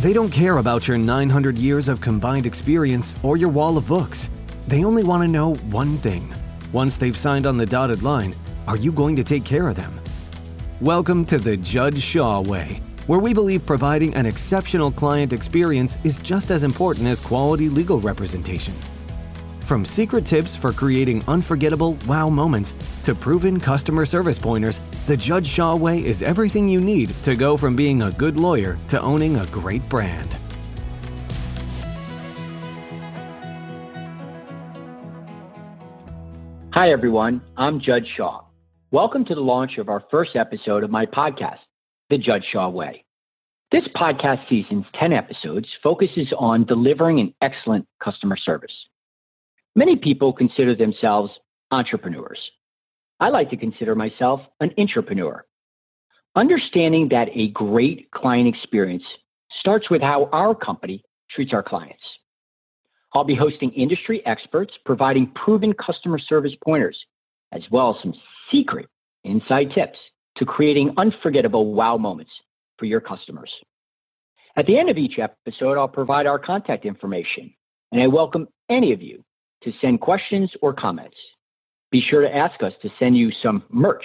[0.00, 4.30] They don't care about your 900 years of combined experience or your wall of books.
[4.66, 6.34] They only want to know one thing.
[6.72, 8.34] Once they've signed on the dotted line,
[8.66, 9.92] are you going to take care of them?
[10.80, 16.16] Welcome to the Judd Shaw Way, where we believe providing an exceptional client experience is
[16.16, 18.72] just as important as quality legal representation.
[19.70, 22.74] From secret tips for creating unforgettable wow moments
[23.04, 27.56] to proven customer service pointers, the Judd Shaw Way is everything you need to go
[27.56, 30.36] from being a good lawyer to owning a great brand.
[36.72, 37.40] Hi, everyone.
[37.56, 38.40] I'm Judd Shaw.
[38.90, 41.60] Welcome to the launch of our first episode of my podcast,
[42.08, 43.04] The Judd Shaw Way.
[43.70, 48.72] This podcast season's 10 episodes focuses on delivering an excellent customer service.
[49.76, 51.30] Many people consider themselves
[51.70, 52.38] entrepreneurs.
[53.20, 55.42] I like to consider myself an intrapreneur.
[56.34, 59.04] Understanding that a great client experience
[59.60, 62.02] starts with how our company treats our clients.
[63.14, 66.98] I'll be hosting industry experts providing proven customer service pointers,
[67.52, 68.14] as well as some
[68.50, 68.88] secret
[69.22, 69.98] inside tips
[70.36, 72.32] to creating unforgettable wow moments
[72.78, 73.50] for your customers.
[74.56, 77.52] At the end of each episode, I'll provide our contact information,
[77.92, 79.24] and I welcome any of you
[79.62, 81.16] to send questions or comments.
[81.90, 84.04] Be sure to ask us to send you some merch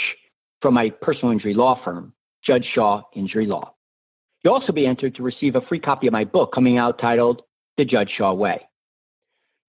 [0.62, 2.14] from my personal injury law firm,
[2.46, 3.74] Judd Shaw Injury Law.
[4.44, 7.42] You'll also be entered to receive a free copy of my book coming out titled
[7.78, 8.62] The Judd Shaw Way.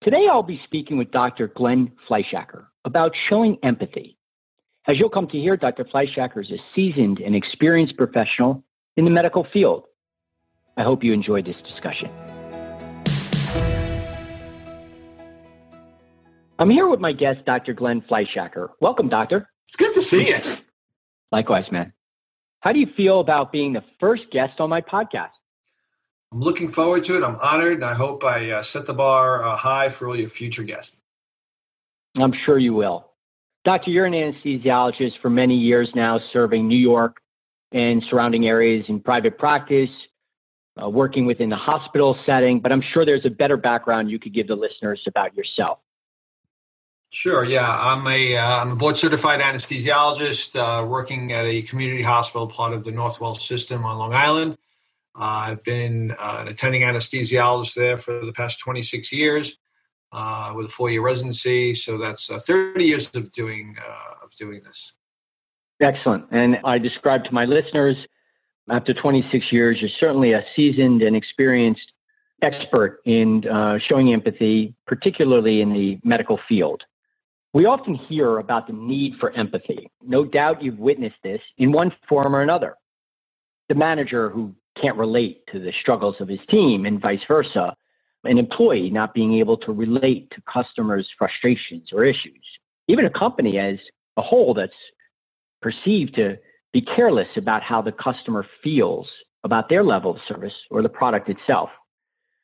[0.02, 1.48] Today, I'll be speaking with Dr.
[1.48, 4.18] Glen Fleischhacker about showing empathy.
[4.86, 5.84] As you'll come to hear, Dr.
[5.84, 8.64] Fleischhacker is a seasoned and experienced professional
[8.96, 9.84] in the medical field.
[10.76, 12.10] I hope you enjoyed this discussion.
[16.66, 17.74] I'm here with my guest, Dr.
[17.74, 18.70] Glen Fleischhacker.
[18.80, 19.48] Welcome, Doctor.
[19.68, 20.38] It's good to see you.
[21.30, 21.92] Likewise, man.
[22.58, 25.30] How do you feel about being the first guest on my podcast?
[26.32, 27.22] I'm looking forward to it.
[27.22, 30.28] I'm honored, and I hope I uh, set the bar uh, high for all your
[30.28, 30.98] future guests.
[32.16, 33.12] I'm sure you will.
[33.64, 37.18] Doctor, you're an anesthesiologist for many years now, serving New York
[37.70, 39.90] and surrounding areas in private practice,
[40.82, 44.34] uh, working within the hospital setting, but I'm sure there's a better background you could
[44.34, 45.78] give the listeners about yourself.
[47.10, 47.44] Sure.
[47.44, 52.46] Yeah, I'm a am uh, a board certified anesthesiologist uh, working at a community hospital,
[52.46, 54.58] part of the Northwell system on Long Island.
[55.14, 59.56] Uh, I've been uh, an attending anesthesiologist there for the past 26 years
[60.12, 61.74] uh, with a four year residency.
[61.74, 63.76] So that's uh, 30 years of doing
[64.22, 64.92] of doing this.
[65.80, 66.26] Excellent.
[66.32, 67.96] And I describe to my listeners,
[68.68, 71.92] after 26 years, you're certainly a seasoned and experienced
[72.42, 73.42] expert in
[73.88, 76.82] showing empathy, particularly in the medical field.
[77.56, 79.90] We often hear about the need for empathy.
[80.02, 82.74] No doubt you've witnessed this in one form or another.
[83.70, 87.74] The manager who can't relate to the struggles of his team and vice versa.
[88.24, 92.44] An employee not being able to relate to customers' frustrations or issues.
[92.88, 93.78] Even a company as
[94.18, 94.72] a whole that's
[95.62, 96.36] perceived to
[96.74, 99.08] be careless about how the customer feels
[99.44, 101.70] about their level of service or the product itself.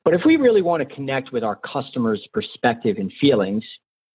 [0.06, 3.62] But if we really want to connect with our customers' perspective and feelings,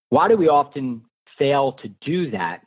[0.09, 1.01] why do we often
[1.37, 2.61] fail to do that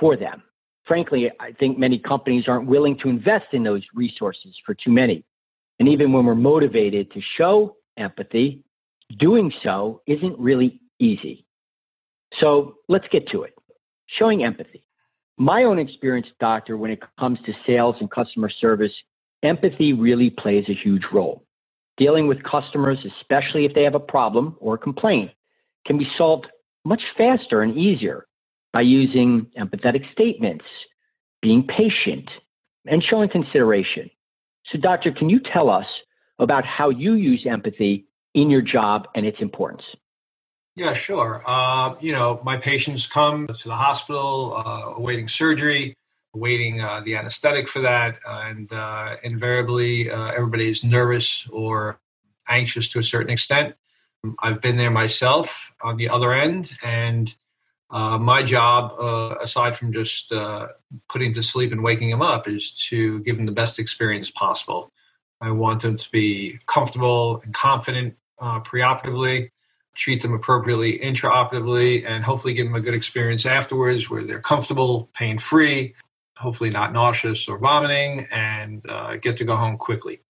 [0.00, 0.42] for them?
[0.86, 5.24] Frankly, I think many companies aren't willing to invest in those resources for too many.
[5.78, 8.62] And even when we're motivated to show empathy,
[9.18, 11.46] doing so isn't really easy.
[12.40, 13.54] So let's get to it.
[14.18, 14.84] Showing empathy.
[15.36, 18.92] My own experience, doctor, when it comes to sales and customer service,
[19.42, 21.44] empathy really plays a huge role.
[21.96, 25.30] Dealing with customers, especially if they have a problem or a complaint,
[25.86, 26.46] can be solved
[26.84, 28.26] much faster and easier
[28.72, 30.64] by using empathetic statements,
[31.40, 32.28] being patient,
[32.86, 34.10] and showing consideration.
[34.70, 35.86] So, Doctor, can you tell us
[36.38, 39.82] about how you use empathy in your job and its importance?
[40.76, 41.42] Yeah, sure.
[41.46, 45.94] Uh, you know, my patients come to the hospital uh, awaiting surgery,
[46.34, 52.00] awaiting uh, the anesthetic for that, and uh, invariably uh, everybody is nervous or
[52.48, 53.76] anxious to a certain extent.
[54.40, 57.34] I've been there myself on the other end, and
[57.90, 60.68] uh, my job, uh, aside from just uh,
[61.08, 64.90] putting to sleep and waking them up, is to give them the best experience possible.
[65.40, 69.50] I want them to be comfortable and confident uh, preoperatively,
[69.94, 75.10] treat them appropriately intraoperatively, and hopefully give them a good experience afterwards where they're comfortable,
[75.14, 75.94] pain free,
[76.36, 80.20] hopefully not nauseous or vomiting, and uh, get to go home quickly.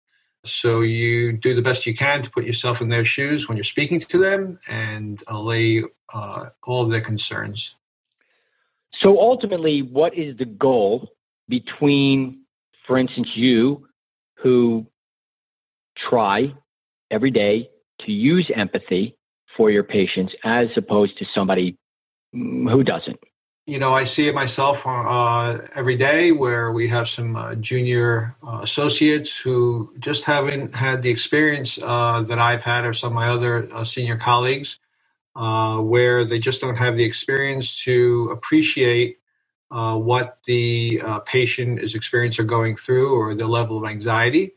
[0.44, 3.64] So you do the best you can to put yourself in their shoes when you're
[3.64, 5.82] speaking to them and allay
[6.12, 7.74] uh, all of their concerns.
[9.00, 11.10] So ultimately, what is the goal
[11.48, 12.42] between,
[12.86, 13.88] for instance, you
[14.36, 14.86] who
[16.08, 16.54] try
[17.10, 17.70] every day
[18.00, 19.16] to use empathy
[19.56, 21.76] for your patients as opposed to somebody
[22.32, 23.18] who doesn't?
[23.66, 28.36] You know, I see it myself uh, every day where we have some uh, junior
[28.46, 33.14] uh, associates who just haven't had the experience uh, that I've had or some of
[33.14, 34.78] my other uh, senior colleagues,
[35.34, 39.18] uh, where they just don't have the experience to appreciate
[39.70, 44.52] what the patient is experiencing or going through or the level of anxiety,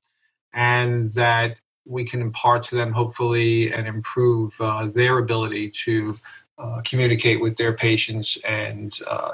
[0.54, 4.58] and that we can impart to them hopefully and improve
[4.94, 6.14] their ability to
[6.58, 9.34] uh, communicate with their patients and uh,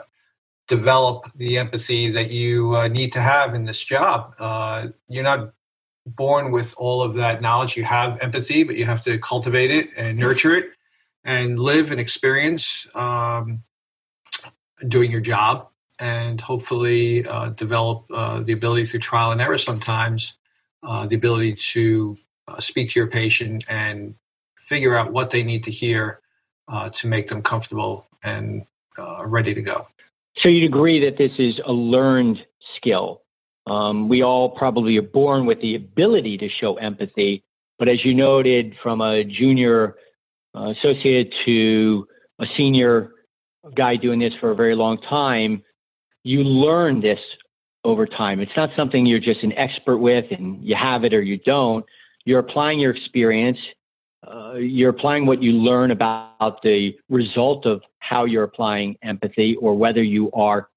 [0.68, 4.36] develop the empathy that you uh, need to have in this job.
[4.40, 5.54] Uh, you're not
[6.06, 7.78] born with all of that knowledge.
[7.78, 10.72] You have empathy, but you have to cultivate it and nurture it
[11.24, 13.64] and live and experience um,
[14.90, 15.70] doing your job
[16.00, 20.34] and hopefully uh, develop the ability through trial and error sometimes
[20.84, 22.18] the ability to
[22.60, 24.16] speak to your patient and
[24.58, 26.20] figure out what they need to hear
[26.68, 28.66] uh, to make them comfortable and
[28.98, 29.88] uh, ready to go.
[30.42, 32.38] So you'd agree that this is a learned
[32.78, 33.22] skill.
[33.68, 37.44] Um, we all probably are born with the ability to show empathy,
[37.80, 39.96] but as you noted, from a junior
[40.56, 42.08] uh, associate to
[42.40, 43.12] a senior
[43.76, 45.64] guy doing this for a very long time,
[46.24, 47.20] you learn this
[47.84, 48.40] over time.
[48.40, 51.86] It's not something you're just an expert with and you have it or you don't.
[52.26, 53.58] You're applying your experience
[54.28, 59.76] uh, you're applying what you learn about the result of how you're applying empathy or
[59.76, 60.70] whether you are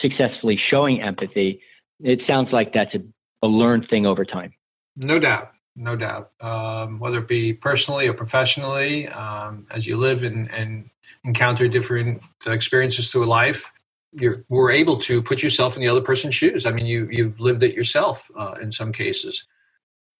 [0.00, 1.60] successfully showing empathy.
[2.00, 3.02] It sounds like that's a,
[3.42, 4.52] a learned thing over time.
[4.96, 5.52] No doubt.
[5.74, 6.30] No doubt.
[6.40, 10.88] Um, whether it be personally or professionally, um, as you live and, and
[11.24, 13.70] encounter different experiences through life,
[14.12, 16.64] you are able to put yourself in the other person's shoes.
[16.64, 19.46] I mean, you, you've lived it yourself uh, in some cases.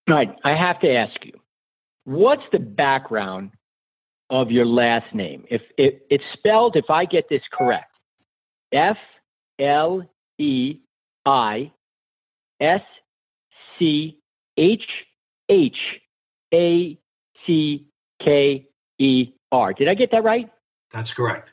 [0.06, 0.28] Right.
[0.44, 1.32] I have to ask you
[2.06, 3.50] what's the background
[4.30, 5.44] of your last name?
[5.50, 7.92] If it, it's spelled, if I get this correct,
[8.72, 8.96] F
[9.60, 10.08] L
[10.38, 10.80] E
[11.26, 11.72] I
[12.60, 12.80] S
[13.78, 14.18] C
[14.56, 14.82] H
[15.48, 15.76] H
[16.54, 16.98] A
[17.46, 17.86] C
[18.24, 18.66] K
[18.98, 19.72] E R.
[19.74, 20.48] Did I get that right?
[20.92, 21.52] That's correct.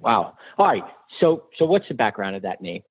[0.00, 0.36] Wow.
[0.56, 0.84] All right.
[1.20, 2.82] So, so what's the background of that name?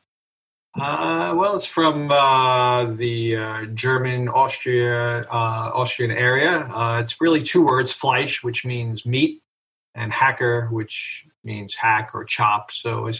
[0.81, 6.69] Uh, well, it's from uh, the uh, German Austria uh, Austrian area.
[6.73, 9.41] Uh, it's really two words: Fleisch, which means meat,
[9.95, 12.71] and Hacker, which means hack or chop.
[12.71, 13.11] So I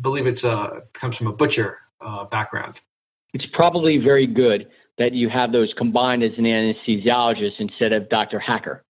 [0.00, 2.80] believe it's a comes from a butcher uh, background.
[3.32, 4.68] It's probably very good
[4.98, 8.38] that you have those combined as an anesthesiologist instead of Dr.
[8.38, 8.84] Hacker.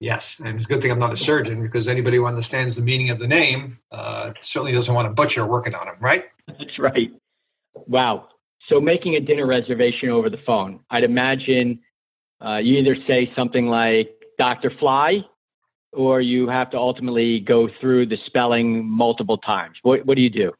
[0.00, 2.82] Yes, and it's a good thing I'm not a surgeon because anybody who understands the
[2.82, 3.78] meaning of the name
[4.40, 6.26] certainly doesn't want a butcher working on him, right?
[6.46, 7.10] That's right.
[7.88, 8.28] Wow.
[8.68, 11.80] So making a dinner reservation over the phone, I'd imagine
[12.44, 14.70] uh, you either say something like Dr.
[14.78, 15.24] Fly
[15.92, 19.76] or you have to ultimately go through the spelling multiple times.
[19.82, 20.52] What, what do you do?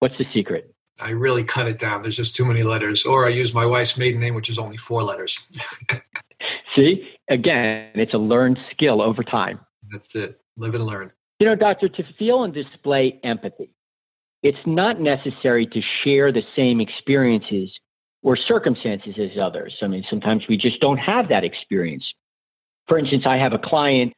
[0.00, 0.74] What's the secret?
[1.00, 2.02] I really cut it down.
[2.02, 3.06] There's just too many letters.
[3.06, 5.40] Or I use my wife's maiden name, which is only four letters.
[6.76, 9.60] See, again, it's a learned skill over time.
[9.90, 10.40] That's it.
[10.56, 11.12] Live and learn.
[11.40, 13.74] You know, doctor, to feel and display empathy,
[14.42, 17.70] it's not necessary to share the same experiences
[18.22, 19.76] or circumstances as others.
[19.82, 22.04] I mean, sometimes we just don't have that experience.
[22.86, 24.12] For instance, I have a client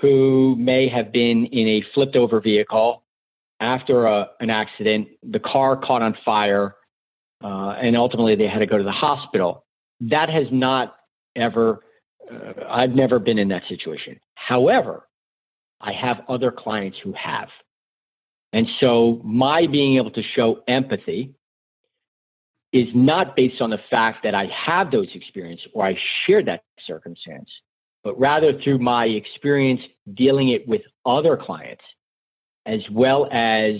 [0.00, 3.02] who may have been in a flipped over vehicle
[3.60, 5.08] after a, an accident.
[5.22, 6.74] The car caught on fire,
[7.42, 9.64] uh, and ultimately they had to go to the hospital.
[10.00, 10.96] That has not
[11.36, 11.80] ever,
[12.30, 14.20] uh, I've never been in that situation.
[14.34, 15.06] However,
[15.80, 17.48] I have other clients who have.
[18.52, 21.34] And so my being able to show empathy
[22.72, 26.64] is not based on the fact that I have those experiences or I share that
[26.86, 27.48] circumstance,
[28.02, 29.80] but rather through my experience
[30.14, 31.84] dealing it with other clients,
[32.66, 33.76] as well as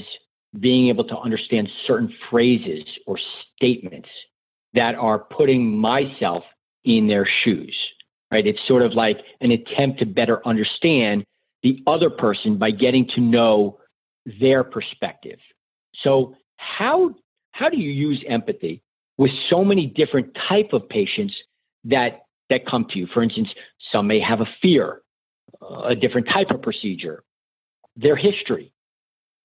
[0.61, 3.19] being able to understand certain phrases or
[3.57, 4.09] statements
[4.75, 6.45] that are putting myself
[6.85, 7.77] in their shoes,
[8.33, 8.47] right?
[8.47, 11.25] It's sort of like an attempt to better understand
[11.63, 13.79] the other person by getting to know
[14.41, 15.39] their perspective.
[16.03, 17.15] So how
[17.53, 18.83] how do you use empathy
[19.17, 21.35] with so many different type of patients
[21.85, 23.07] that that come to you?
[23.13, 23.49] For instance,
[23.93, 25.03] some may have a fear,
[25.63, 27.23] uh, a different type of procedure,
[27.97, 28.73] their history,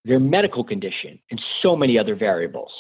[0.06, 2.72] their medical condition, and so many other variables.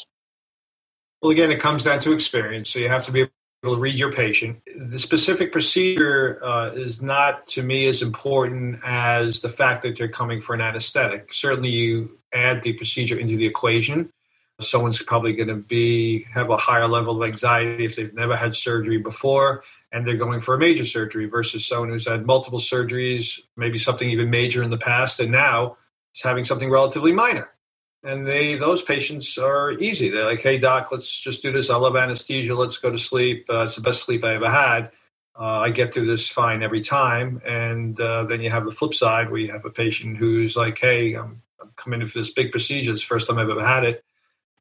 [1.21, 2.69] Well, again, it comes down to experience.
[2.69, 3.27] So you have to be
[3.63, 4.61] able to read your patient.
[4.75, 10.07] The specific procedure uh, is not, to me, as important as the fact that they're
[10.07, 11.33] coming for an anesthetic.
[11.33, 14.11] Certainly, you add the procedure into the equation,
[14.61, 18.55] someone's probably going to be have a higher level of anxiety if they've never had
[18.55, 23.39] surgery before and they're going for a major surgery versus someone who's had multiple surgeries,
[23.57, 25.77] maybe something even major in the past, and now
[26.13, 27.49] is having something relatively minor.
[28.03, 30.09] And they those patients are easy.
[30.09, 31.69] They're like, "Hey doc, let's just do this.
[31.69, 32.55] I love anesthesia.
[32.55, 33.45] Let's go to sleep.
[33.49, 34.91] Uh, it's the best sleep I ever had.
[35.37, 38.93] Uh, I get through this fine every time." And uh, then you have the flip
[38.93, 42.31] side where you have a patient who's like, "Hey, I'm, I'm coming in for this
[42.31, 42.93] big procedure.
[42.93, 44.03] It's the first time I've ever had it.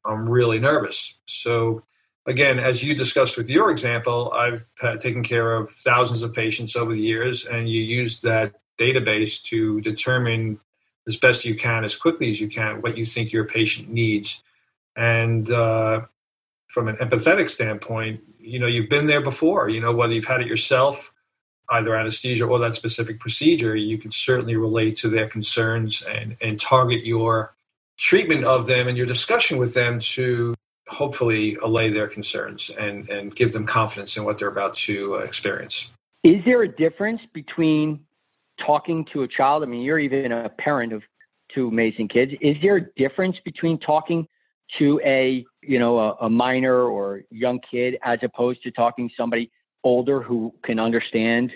[0.03, 1.83] I'm really nervous." So
[2.25, 6.75] again, as you discussed with your example, I've had, taken care of thousands of patients
[6.75, 10.59] over the years, and you use that database to determine
[11.09, 14.41] as best you can, as quickly as you can, what you think your patient needs.
[14.95, 16.01] And uh,
[16.67, 19.67] from an empathetic standpoint, you know, you've been there before.
[19.69, 21.11] You know, whether you've had it yourself,
[21.69, 26.61] either anesthesia or that specific procedure, you can certainly relate to their concerns and, and
[26.61, 27.55] target your
[27.97, 30.53] treatment of them and your discussion with them to
[30.87, 35.19] hopefully allay their concerns and, and give them confidence in what they're about to uh,
[35.19, 35.91] experience.
[36.23, 37.99] Is there a difference between
[38.65, 39.63] talking to a child?
[39.63, 41.03] I mean, you're even a parent of
[41.53, 42.31] two amazing kids.
[42.41, 44.27] Is there a difference between talking
[44.77, 49.15] to a you know a, a minor or young kid as opposed to talking to
[49.15, 49.51] somebody
[49.83, 51.51] older who can understand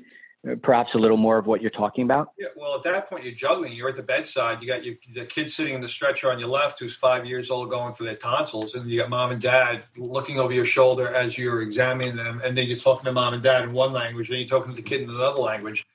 [0.49, 2.31] uh, perhaps a little more of what you're talking about?
[2.37, 3.73] Yeah, well, at that point, you're juggling.
[3.73, 4.61] You're at the bedside.
[4.61, 7.49] You got your, the kid sitting in the stretcher on your left who's five years
[7.49, 11.13] old going for their tonsils, and you got mom and dad looking over your shoulder
[11.13, 14.29] as you're examining them, and then you're talking to mom and dad in one language,
[14.29, 15.85] and you're talking to the kid in another language.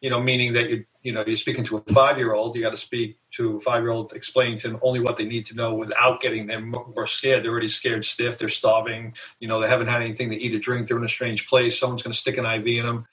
[0.00, 2.54] You know, meaning that you you know you're speaking to a five year old.
[2.54, 5.24] You got to speak to a five year old, explaining to them only what they
[5.24, 7.44] need to know without getting them more scared.
[7.44, 8.38] They're already scared stiff.
[8.38, 9.14] They're starving.
[9.40, 10.88] You know, they haven't had anything to eat or drink.
[10.88, 11.78] They're in a strange place.
[11.78, 13.06] Someone's going to stick an IV in them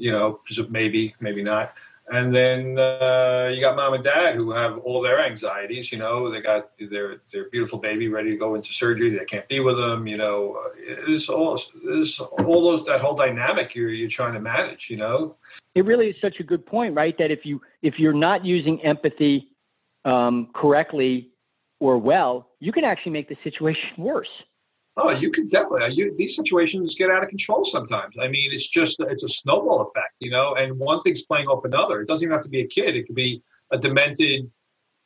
[0.00, 1.74] you know, maybe, maybe not.
[2.10, 5.92] And then uh, you got mom and dad who have all their anxieties.
[5.92, 9.16] You know, they got their their beautiful baby ready to go into surgery.
[9.16, 10.08] They can't be with them.
[10.08, 14.90] You know, it's all it's all those that whole dynamic you're you're trying to manage.
[14.90, 15.36] You know,
[15.76, 17.16] it really is such a good point, right?
[17.16, 19.52] That if you if you're not using empathy
[20.04, 21.30] um, correctly
[21.78, 24.28] or well, you can actually make the situation worse.
[24.96, 25.94] Oh, you can definitely.
[25.94, 28.16] You, these situations get out of control sometimes.
[28.20, 30.54] I mean, it's just it's a snowball effect, you know.
[30.54, 32.00] And one thing's playing off another.
[32.00, 32.96] It doesn't even have to be a kid.
[32.96, 34.50] It could be a demented,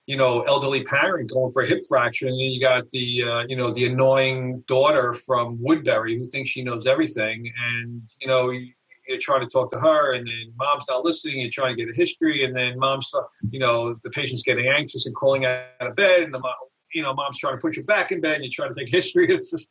[0.07, 3.43] you know, elderly parent going for a hip fracture, and then you got the uh,
[3.47, 8.51] you know the annoying daughter from Woodbury who thinks she knows everything, and you know
[8.51, 11.41] you're trying to talk to her, and then mom's not listening.
[11.41, 13.13] You're trying to get a history, and then mom's
[13.51, 16.55] you know the patient's getting anxious and crawling out of bed, and the mom
[16.95, 18.91] you know mom's trying to put you back in bed, and you're trying to take
[18.91, 19.27] history.
[19.35, 19.69] It's just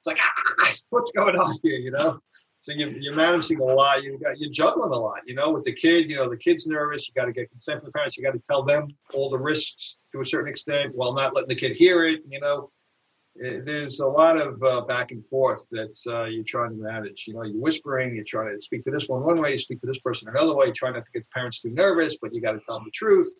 [0.00, 1.76] it's like, ah, what's going on here?
[1.76, 2.20] You know.
[2.64, 4.02] So you, you're managing a lot.
[4.02, 5.20] You got you're juggling a lot.
[5.26, 6.10] You know, with the kid.
[6.10, 7.06] You know, the kid's nervous.
[7.08, 8.16] You got to get consent from the parents.
[8.16, 11.48] You got to tell them all the risks to a certain extent, while not letting
[11.48, 12.20] the kid hear it.
[12.26, 12.70] You know,
[13.44, 17.24] eh, there's a lot of uh, back and forth that uh, you're trying to manage.
[17.26, 18.14] You know, you're whispering.
[18.14, 19.52] You're trying to speak to this one one way.
[19.52, 20.72] You speak to this person another way.
[20.72, 22.92] Trying not to get the parents too nervous, but you got to tell them the
[22.92, 23.32] truth.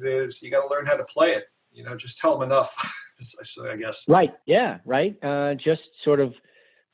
[0.00, 1.44] There's you got to learn how to play it
[1.74, 2.74] you know, just tell them enough.
[3.70, 4.04] I guess.
[4.08, 4.32] Right.
[4.46, 4.78] Yeah.
[4.84, 5.16] Right.
[5.22, 6.34] Uh, just sort of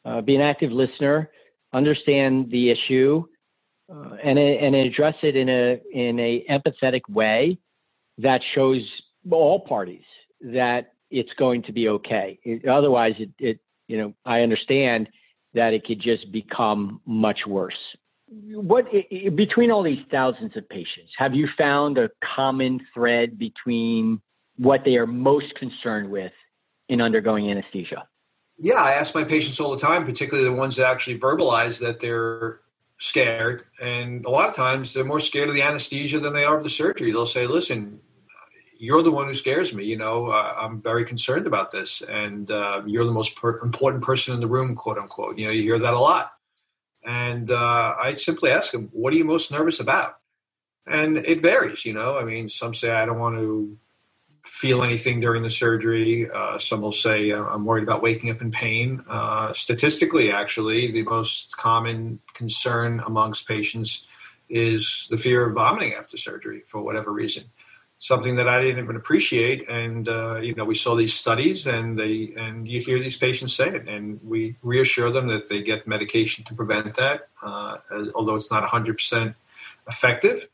[0.04, 1.30] uh, be an active listener,
[1.72, 3.24] understand the issue,
[3.92, 7.58] uh, and and address it in a in a empathetic way
[8.18, 8.82] that shows
[9.30, 10.04] all parties
[10.40, 12.38] that it's going to be okay.
[12.44, 15.08] It, otherwise, it, it you know I understand
[15.54, 17.74] that it could just become much worse.
[18.28, 18.86] What
[19.34, 24.22] between all these thousands of patients, have you found a common thread between
[24.60, 26.32] what they are most concerned with
[26.90, 28.06] in undergoing anesthesia?
[28.58, 31.98] Yeah, I ask my patients all the time, particularly the ones that actually verbalize that
[31.98, 32.60] they're
[32.98, 33.64] scared.
[33.80, 36.64] And a lot of times they're more scared of the anesthesia than they are of
[36.64, 37.10] the surgery.
[37.10, 38.00] They'll say, listen,
[38.78, 39.84] you're the one who scares me.
[39.84, 42.02] You know, uh, I'm very concerned about this.
[42.02, 45.38] And uh, you're the most per- important person in the room, quote unquote.
[45.38, 46.32] You know, you hear that a lot.
[47.02, 50.18] And uh, I simply ask them, what are you most nervous about?
[50.86, 52.18] And it varies, you know.
[52.18, 53.78] I mean, some say, I don't want to
[54.42, 56.28] feel anything during the surgery.
[56.30, 59.04] Uh, some will say, uh, I'm worried about waking up in pain.
[59.08, 64.04] Uh, statistically, actually, the most common concern amongst patients
[64.48, 67.44] is the fear of vomiting after surgery for whatever reason.
[67.98, 71.98] Something that I didn't even appreciate, and uh, you know, we saw these studies, and
[71.98, 75.86] they and you hear these patients say it, and we reassure them that they get
[75.86, 77.76] medication to prevent that, uh,
[78.14, 79.34] although it's not 100%
[79.86, 80.48] effective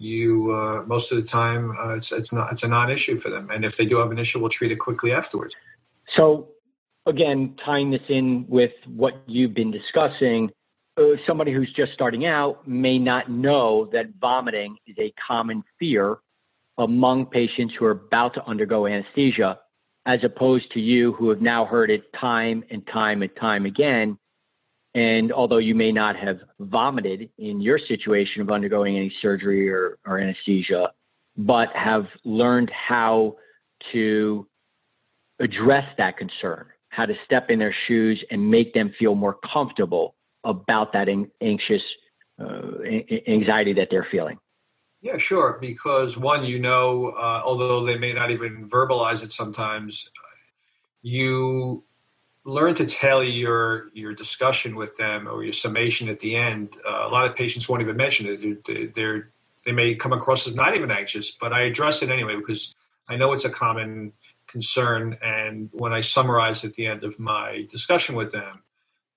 [0.00, 3.50] you uh, most of the time uh, it's it's not it's a non-issue for them,
[3.50, 5.54] and if they do have an issue, we'll treat it quickly afterwards.
[6.16, 6.48] So,
[7.06, 10.50] again, tying this in with what you've been discussing,
[10.96, 16.16] uh, somebody who's just starting out may not know that vomiting is a common fear
[16.78, 19.58] among patients who are about to undergo anesthesia.
[20.06, 24.18] as opposed to you who have now heard it time and time and time again.
[24.94, 29.98] And although you may not have vomited in your situation of undergoing any surgery or,
[30.04, 30.90] or anesthesia,
[31.36, 33.36] but have learned how
[33.92, 34.46] to
[35.38, 40.16] address that concern, how to step in their shoes and make them feel more comfortable
[40.44, 41.08] about that
[41.40, 41.82] anxious
[42.40, 42.82] uh,
[43.28, 44.38] anxiety that they're feeling.
[45.02, 45.58] Yeah, sure.
[45.60, 50.10] Because one, you know, uh, although they may not even verbalize it sometimes,
[51.02, 51.84] you
[52.44, 56.74] learn to tailor your your discussion with them or your summation at the end.
[56.88, 58.64] Uh, a lot of patients won't even mention it.
[58.66, 59.30] They're, they're,
[59.66, 62.74] they may come across as not even anxious, but I address it anyway because
[63.08, 64.12] I know it's a common
[64.46, 65.18] concern.
[65.22, 68.62] And when I summarize at the end of my discussion with them,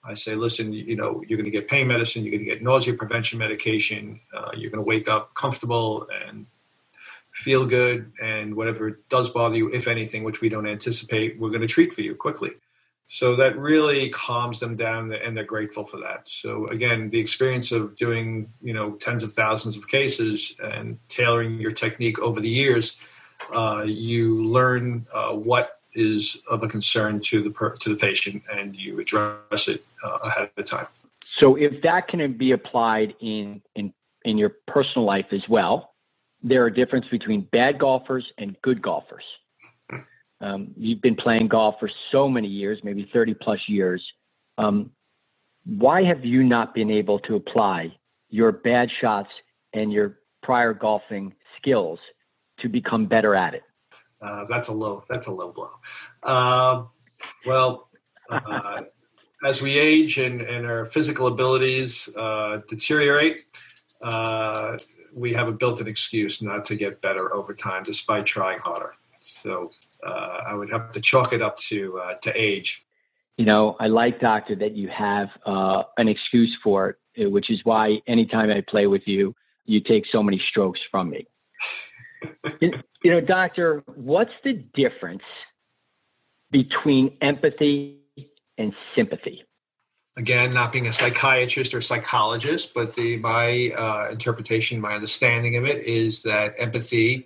[0.03, 2.63] I say, listen, you know, you're going to get pain medicine, you're going to get
[2.63, 6.48] nausea prevention medication, uh, you're going to wake up comfortable and
[7.34, 11.62] feel good, and whatever does bother you, if anything, which we don't anticipate, we're going
[11.62, 12.51] to treat for you quickly.
[13.13, 16.24] So that really calms them down, and they're grateful for that.
[16.25, 21.60] So again, the experience of doing, you know, tens of thousands of cases and tailoring
[21.60, 23.00] your technique over the years,
[23.53, 28.41] uh, you learn uh, what is of a concern to the per, to the patient,
[28.51, 30.88] and you address it uh, ahead of time.
[31.39, 33.93] So, if that can be applied in in
[34.25, 35.93] in your personal life as well,
[36.41, 39.24] there are differences between bad golfers and good golfers.
[40.43, 44.03] Um, you've been playing golf for so many years, maybe 30 plus years.
[44.57, 44.91] Um,
[45.65, 47.95] why have you not been able to apply
[48.29, 49.29] your bad shots
[49.71, 51.97] and your prior golfing skills
[52.59, 53.63] to become better at it?
[54.21, 55.01] Uh, that's a low.
[55.09, 55.71] That's a low blow.
[56.21, 56.83] Uh,
[57.45, 57.89] well,
[58.29, 58.81] uh,
[59.45, 63.45] as we age and, and our physical abilities uh, deteriorate,
[64.01, 64.77] uh,
[65.13, 68.93] we have a built-in excuse not to get better over time, despite trying harder.
[69.41, 69.71] So
[70.05, 72.86] Uh, I would have to chalk it up to uh, to age.
[73.38, 77.50] You know, I like, Doctor, that you have uh, an excuse for it, eh, which
[77.50, 81.28] is why anytime I play with you, you take so many strokes from me.
[82.62, 82.71] you
[83.06, 85.23] know, doctor, what's the difference
[86.51, 87.99] between empathy
[88.58, 89.43] and sympathy?
[90.15, 95.65] Again, not being a psychiatrist or psychologist, but the, my uh, interpretation, my understanding of
[95.65, 97.25] it is that empathy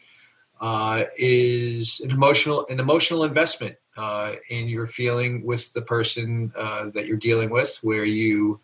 [0.59, 6.89] uh, is an emotional an emotional investment uh, in your feeling with the person uh,
[6.93, 8.59] that you're dealing with, where you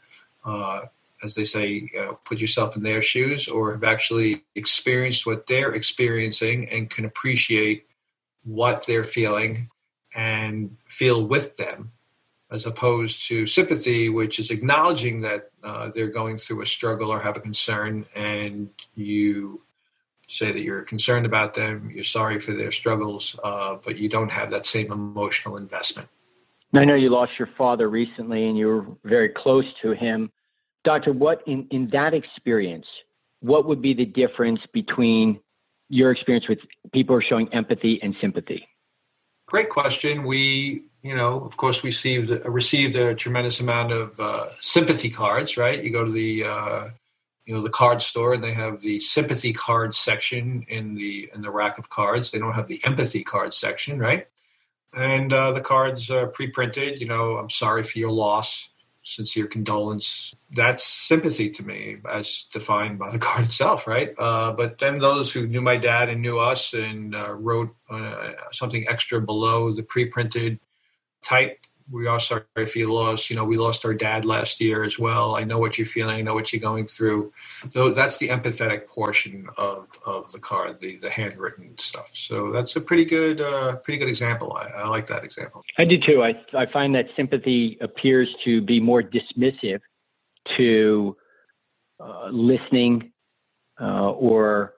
[0.45, 0.81] uh,
[1.23, 1.89] as they say,
[2.25, 7.85] put yourself in their shoes or have actually experienced what they're experiencing and can appreciate
[8.43, 9.69] what they're feeling
[10.15, 11.91] and feel with them,
[12.51, 17.19] as opposed to sympathy, which is acknowledging that uh, they're going through a struggle or
[17.19, 19.61] have a concern, and you
[20.33, 24.31] say that you're concerned about them, you're sorry for their struggles, uh, but you don't
[24.31, 26.09] have that same emotional investment.
[26.75, 30.31] I know you lost your father recently and you were very close to him.
[30.83, 32.87] Doctor, what in, in that experience,
[33.41, 35.39] what would be the difference between
[35.89, 36.59] your experience with
[36.91, 38.67] people who are showing empathy and sympathy?
[39.45, 40.23] Great question.
[40.23, 45.57] We, you know, of course, we received received a tremendous amount of uh, sympathy cards.
[45.57, 45.83] Right?
[45.83, 46.89] You go to the, uh,
[47.45, 51.41] you know, the card store, and they have the sympathy card section in the in
[51.41, 52.31] the rack of cards.
[52.31, 54.27] They don't have the empathy card section, right?
[54.93, 57.01] And uh, the cards are pre-printed.
[57.01, 58.69] You know, I'm sorry for your loss
[59.03, 60.33] sincere condolence.
[60.55, 64.13] That's sympathy to me, as defined by the card itself, right?
[64.17, 68.31] Uh, but then those who knew my dad and knew us and uh, wrote uh,
[68.51, 70.59] something extra below the pre-printed
[71.23, 71.59] type
[71.91, 73.29] we are sorry if you lost.
[73.29, 75.35] You know, we lost our dad last year as well.
[75.35, 76.15] I know what you're feeling.
[76.15, 77.31] I know what you're going through.
[77.71, 82.09] So that's the empathetic portion of, of the card, the the handwritten stuff.
[82.13, 84.53] So that's a pretty good uh, pretty good example.
[84.53, 85.63] I, I like that example.
[85.77, 86.23] I do too.
[86.23, 89.79] I I find that sympathy appears to be more dismissive
[90.57, 91.15] to
[91.99, 93.11] uh, listening
[93.79, 94.73] uh, or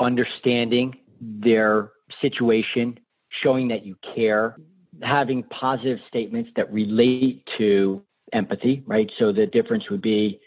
[0.00, 2.98] understanding their situation,
[3.42, 4.56] showing that you care
[5.02, 9.10] having positive statements that relate to empathy, right?
[9.18, 10.40] So the difference would be,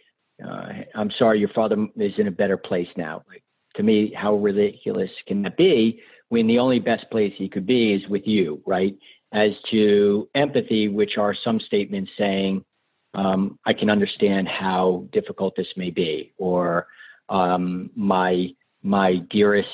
[0.44, 3.24] uh, I'm sorry, your father is in a better place now.
[3.28, 3.44] Like,
[3.76, 7.94] to me, how ridiculous can that be when the only best place he could be
[7.94, 8.96] is with you, right?
[9.34, 12.66] As to empathy, which are some statements saying,
[13.14, 16.88] um, I can understand how difficult this may be, or
[17.30, 18.50] um, my
[18.84, 19.68] my dearest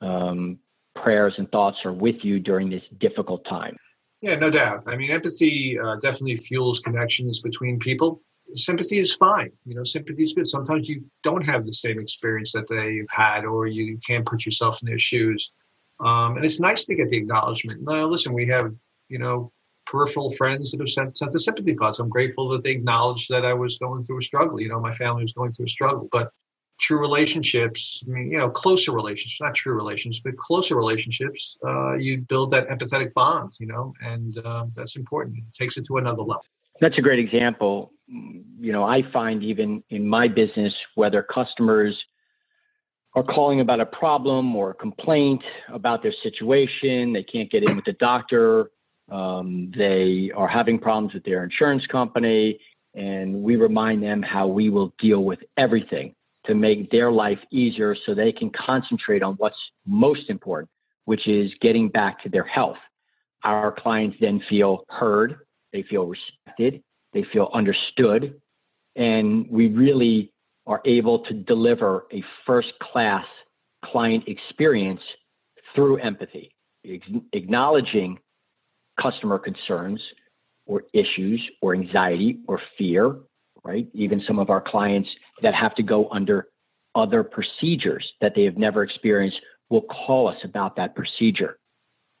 [0.00, 0.58] um,
[0.94, 3.76] prayers and thoughts are with you during this difficult time.
[4.20, 4.82] Yeah, no doubt.
[4.86, 8.20] I mean, empathy uh, definitely fuels connections between people.
[8.54, 9.50] Sympathy is fine.
[9.66, 10.48] You know, sympathy is good.
[10.48, 14.82] Sometimes you don't have the same experience that they've had, or you can't put yourself
[14.82, 15.52] in their shoes.
[16.00, 17.82] Um, and it's nice to get the acknowledgement.
[17.82, 18.72] Now, listen, we have,
[19.08, 19.52] you know,
[19.86, 21.98] peripheral friends that have sent, sent the sympathy cards.
[21.98, 24.60] I'm grateful that they acknowledged that I was going through a struggle.
[24.60, 26.08] You know, my family was going through a struggle.
[26.10, 26.30] But
[26.78, 31.94] true relationships, I mean, you know, closer relationships, not true relationships, but closer relationships, uh,
[31.94, 35.38] you build that empathetic bond, you know, and uh, that's important.
[35.38, 36.44] It takes it to another level.
[36.80, 37.92] That's a great example.
[38.06, 41.96] You know, I find even in my business, whether customers
[43.14, 47.74] are calling about a problem or a complaint about their situation, they can't get in
[47.74, 48.70] with the doctor,
[49.10, 52.60] um, they are having problems with their insurance company,
[52.94, 56.14] and we remind them how we will deal with everything
[56.48, 59.56] to make their life easier so they can concentrate on what's
[59.86, 60.70] most important,
[61.04, 62.78] which is getting back to their health.
[63.44, 65.36] Our clients then feel heard,
[65.72, 66.82] they feel respected,
[67.12, 68.40] they feel understood,
[68.96, 70.32] and we really
[70.66, 73.24] are able to deliver a first class
[73.84, 75.00] client experience
[75.74, 76.50] through empathy,
[77.32, 78.18] acknowledging
[79.00, 80.00] customer concerns
[80.66, 83.16] or issues or anxiety or fear,
[83.64, 83.86] right?
[83.94, 85.08] Even some of our clients
[85.42, 86.48] that have to go under
[86.94, 89.38] other procedures that they have never experienced
[89.70, 91.58] will call us about that procedure.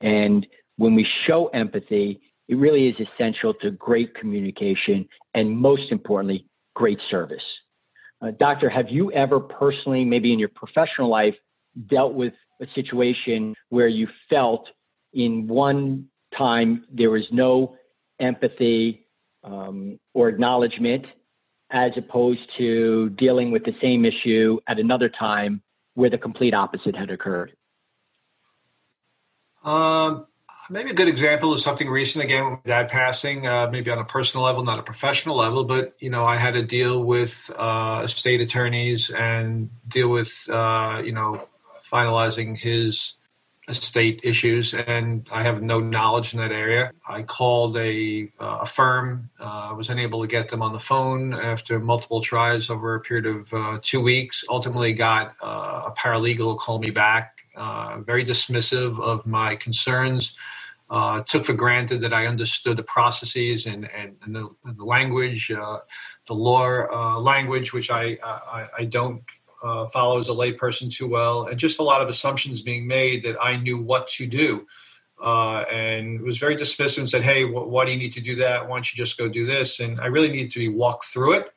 [0.00, 6.46] And when we show empathy, it really is essential to great communication and most importantly,
[6.74, 7.42] great service.
[8.20, 11.34] Uh, doctor, have you ever personally, maybe in your professional life,
[11.88, 14.68] dealt with a situation where you felt
[15.12, 17.76] in one time there was no
[18.20, 19.06] empathy
[19.44, 21.06] um, or acknowledgement,
[21.70, 25.62] as opposed to dealing with the same issue at another time
[25.94, 27.52] where the complete opposite had occurred?
[29.64, 30.26] Um,
[30.70, 34.04] maybe a good example is something recent again with dad passing uh, maybe on a
[34.04, 38.06] personal level not a professional level but you know i had to deal with uh,
[38.06, 41.48] state attorneys and deal with uh, you know
[41.90, 43.14] finalizing his
[43.68, 46.90] estate issues and i have no knowledge in that area.
[47.06, 50.80] I called a, uh, a firm i uh, was unable to get them on the
[50.80, 54.44] phone after multiple tries over a period of uh, two weeks.
[54.48, 60.34] Ultimately got a paralegal call me back uh, very dismissive of my concerns
[60.90, 65.50] uh, took for granted that I understood the processes and, and, and the, the, language,
[65.50, 65.80] uh,
[66.26, 69.22] the law uh, language, which I, I, I don't
[69.62, 73.24] uh, follow as a layperson too well, and just a lot of assumptions being made
[73.24, 74.66] that I knew what to do.
[75.22, 78.36] Uh, and was very dismissive and said, Hey, wh- why do you need to do
[78.36, 78.68] that?
[78.68, 79.80] Why don't you just go do this?
[79.80, 81.54] And I really needed to be walked through it.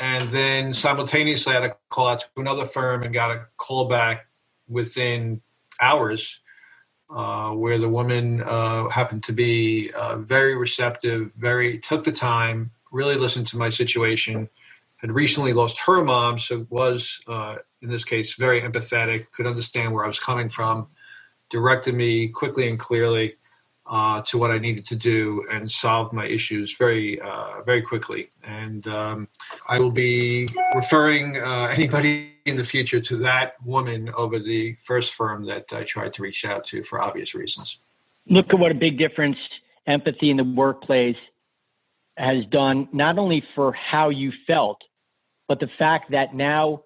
[0.00, 3.86] And then simultaneously, I had a call out to another firm and got a call
[3.88, 4.26] back
[4.68, 5.42] within
[5.80, 6.40] hours
[7.14, 12.70] uh, where the woman uh, happened to be uh, very receptive, very took the time,
[12.92, 14.48] really listened to my situation.
[15.02, 19.92] Had recently lost her mom, so was uh, in this case very empathetic, could understand
[19.92, 20.86] where I was coming from,
[21.50, 23.34] directed me quickly and clearly
[23.84, 27.20] uh, to what I needed to do, and solved my issues very
[27.66, 28.30] very quickly.
[28.44, 29.28] And um,
[29.68, 35.44] I will be referring anybody in the future to that woman over the first firm
[35.46, 37.78] that I tried to reach out to for obvious reasons.
[38.28, 39.36] Look at what a big difference
[39.86, 41.16] empathy in the workplace
[42.16, 44.80] has done, not only for how you felt,
[45.52, 46.82] but the fact that now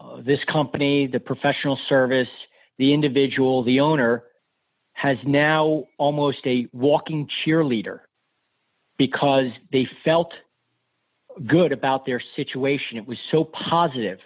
[0.00, 2.26] uh, this company, the professional service,
[2.76, 4.24] the individual, the owner,
[4.94, 8.00] has now almost a walking cheerleader
[8.98, 10.32] because they felt
[11.46, 12.98] good about their situation.
[12.98, 14.18] It was so positive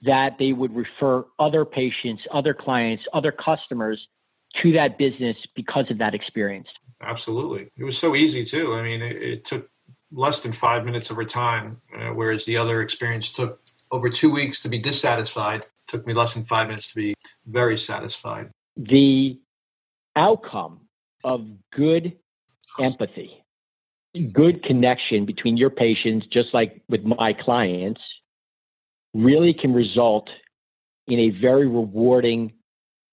[0.00, 4.00] that they would refer other patients, other clients, other customers
[4.62, 6.68] to that business because of that experience.
[7.02, 7.68] Absolutely.
[7.76, 8.72] It was so easy too.
[8.72, 9.68] I mean, it, it took
[10.12, 14.30] less than five minutes of her time, uh, whereas the other experience took over two
[14.30, 15.66] weeks to be dissatisfied.
[15.88, 17.14] Took me less than five minutes to be
[17.46, 18.50] very satisfied.
[18.76, 19.38] The
[20.16, 20.80] outcome
[21.24, 22.16] of good
[22.80, 23.44] empathy,
[24.32, 28.00] good connection between your patients, just like with my clients,
[29.14, 30.28] really can result
[31.06, 32.52] in a very rewarding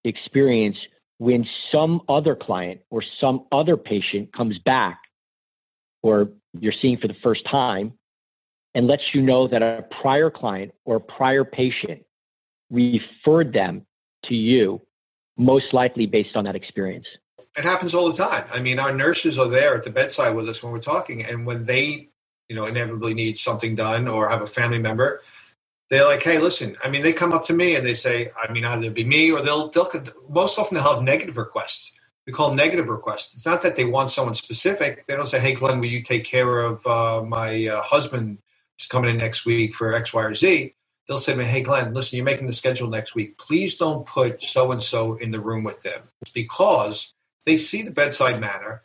[0.03, 0.77] experience
[1.19, 4.99] when some other client or some other patient comes back
[6.01, 7.93] or you're seeing for the first time
[8.75, 12.03] and lets you know that a prior client or prior patient
[12.69, 13.85] referred them
[14.25, 14.81] to you,
[15.37, 17.05] most likely based on that experience.
[17.57, 18.45] It happens all the time.
[18.51, 21.45] I mean, our nurses are there at the bedside with us when we're talking, and
[21.45, 22.09] when they,
[22.49, 25.21] you know, inevitably need something done or have a family member,
[25.89, 26.75] they're like, hey, listen.
[26.83, 29.31] I mean, they come up to me and they say, I mean, either be me
[29.31, 29.91] or they'll they'll
[30.29, 31.93] most often they'll have negative requests.
[32.25, 33.35] We call negative requests.
[33.35, 35.05] It's not that they want someone specific.
[35.07, 38.37] They don't say, hey, Glen, will you take care of uh, my uh, husband
[38.77, 40.73] who's coming in next week for X, Y, or Z?
[41.07, 43.37] they'll say to me, Hey, Glen, listen, you're making the schedule next week.
[43.37, 47.13] Please don't put so and so in the room with them because
[47.45, 48.83] they see the bedside manner.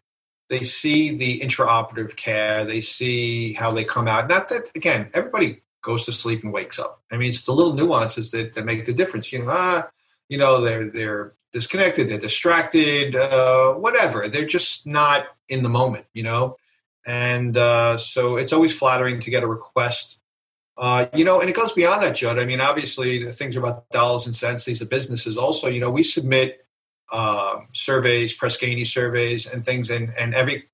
[0.49, 2.65] They see the intraoperative care.
[2.65, 4.29] They see how they come out.
[4.29, 7.03] Not that, again, everybody goes to sleep and wakes up.
[7.13, 9.31] I mean, it's the little nuances that, that make the difference.
[9.31, 9.89] You know, ah,
[10.29, 14.29] you know, they're, they're disconnected, they're distracted, uh, whatever.
[14.29, 16.57] They're just not in the moment, you know?
[17.07, 20.19] And uh, so it's always flattering to get a request
[20.79, 22.39] uh, you know, and it goes beyond that, Judd.
[22.39, 24.65] I mean, obviously, the things are about dollars and cents.
[24.65, 25.37] These are businesses.
[25.37, 26.65] Also, you know, we submit
[27.13, 30.69] uh, surveys, Press Ganey surveys, and things, and and every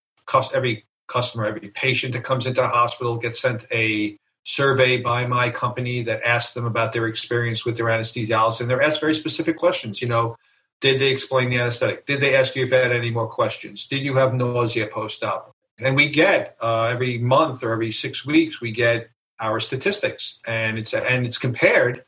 [0.54, 5.48] every customer, every patient that comes into the hospital gets sent a survey by my
[5.48, 9.56] company that asks them about their experience with their anesthesiologist, and they're asked very specific
[9.56, 10.02] questions.
[10.02, 10.36] You know,
[10.80, 12.06] did they explain the anesthetic?
[12.06, 13.86] Did they ask you if you had any more questions?
[13.86, 15.54] Did you have nausea post-op?
[15.80, 19.10] And we get uh, every month or every six weeks, we get
[19.40, 22.04] our statistics, and it's and it's compared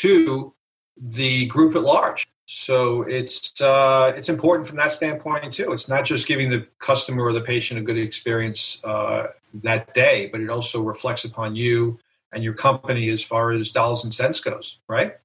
[0.00, 0.52] to
[0.96, 2.26] the group at large.
[2.44, 5.72] So it's uh, it's important from that standpoint too.
[5.72, 10.28] It's not just giving the customer or the patient a good experience uh, that day,
[10.30, 11.98] but it also reflects upon you
[12.32, 15.16] and your company as far as dollars and cents goes, right?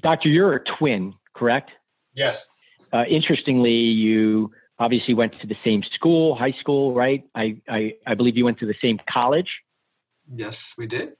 [0.00, 1.70] Doctor, you're a twin, correct?
[2.18, 2.42] Yes.
[2.92, 4.50] Uh, interestingly, you
[4.80, 7.22] obviously went to the same school, high school, right?
[7.34, 9.48] I, I, I believe you went to the same college.
[10.34, 11.12] Yes, we did.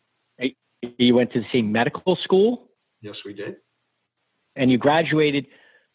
[0.80, 2.70] You went to the same medical school?
[3.00, 3.56] Yes, we did.
[4.54, 5.46] And you graduated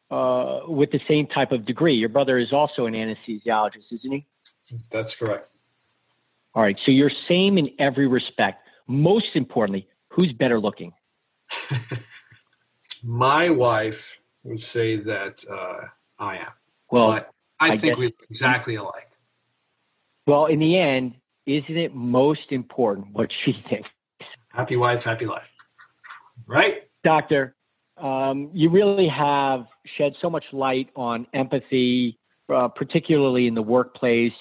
[0.10, 1.96] uh, with the same type of degree.
[1.96, 4.26] Your brother is also an anesthesiologist, isn't he?
[4.92, 5.52] That's correct.
[6.54, 6.78] All right.
[6.86, 8.68] So you're same in every respect.
[8.88, 10.94] Most importantly, who's better looking?
[13.04, 15.86] My wife would say that uh,
[16.20, 16.52] I am.
[16.92, 19.10] Well, but I, I think we look exactly alike.
[20.28, 23.90] Well, in the end, isn't it most important what she thinks?
[24.50, 25.48] Happy wife, happy life.
[26.48, 26.84] Right?
[27.04, 27.56] Doctor,
[27.98, 32.18] um, you really have shed so much light on empathy,
[32.54, 34.34] uh, particularly in the workplace,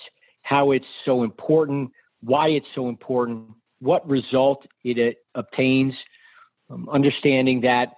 [0.43, 5.95] how it's so important, why it's so important, what result it, it obtains,
[6.71, 7.95] um, understanding that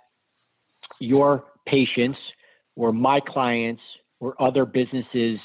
[1.01, 2.19] your patients
[2.77, 3.83] or my clients
[4.21, 5.41] or other businesses'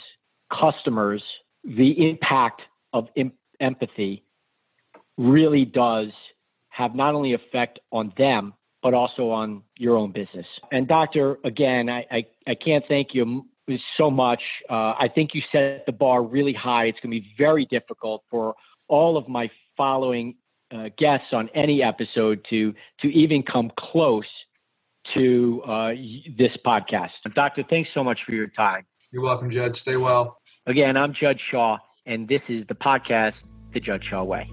[0.51, 1.23] customers,
[1.63, 2.61] the impact
[2.93, 3.07] of
[3.59, 4.23] empathy
[5.17, 6.09] really does
[6.69, 10.45] have not only effect on them but also on your own business.
[10.71, 13.45] And doctor, again, I I, I can't thank you
[13.97, 14.41] so much.
[14.69, 16.85] Uh, I think you set the bar really high.
[16.85, 18.55] It's going to be very difficult for
[18.87, 20.35] all of my following
[20.71, 24.25] uh, guests on any episode to to even come close
[25.15, 25.89] to uh,
[26.37, 27.09] this podcast.
[27.35, 28.85] Doctor, thanks so much for your time.
[29.11, 29.75] You're welcome, Judd.
[29.75, 30.39] Stay well.
[30.67, 33.33] Again, I'm Judd Shaw, and this is the podcast
[33.73, 34.49] the Judd Shaw Way.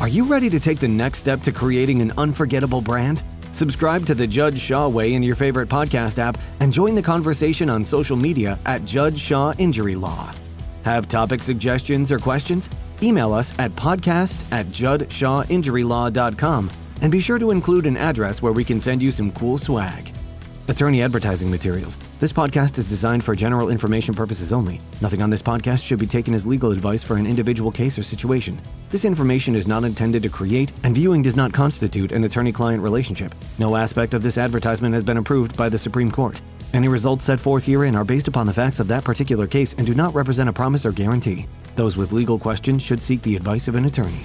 [0.00, 3.22] Are you ready to take the next step to creating an unforgettable brand?
[3.52, 7.70] Subscribe to the Judd Shaw Way in your favorite podcast app and join the conversation
[7.70, 10.32] on social media at Judd Shaw Injury Law.
[10.84, 12.68] Have topic suggestions or questions?
[13.02, 16.70] Email us at podcast at juddshawinjurylaw.com
[17.02, 20.10] and be sure to include an address where we can send you some cool swag.
[20.68, 21.98] Attorney advertising materials.
[22.20, 24.80] This podcast is designed for general information purposes only.
[25.00, 28.04] Nothing on this podcast should be taken as legal advice for an individual case or
[28.04, 28.60] situation.
[28.88, 32.82] This information is not intended to create, and viewing does not constitute an attorney client
[32.82, 33.34] relationship.
[33.58, 36.40] No aspect of this advertisement has been approved by the Supreme Court.
[36.72, 39.86] Any results set forth herein are based upon the facts of that particular case and
[39.86, 41.46] do not represent a promise or guarantee.
[41.74, 44.24] Those with legal questions should seek the advice of an attorney.